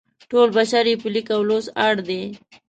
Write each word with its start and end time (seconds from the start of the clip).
ټول 0.31 0.47
بشر 0.57 0.83
یې 0.91 0.95
په 1.01 1.07
لیک 1.13 1.27
او 1.35 1.41
لوست 1.49 1.69
اړ 1.85 1.95
دی. 2.07 2.21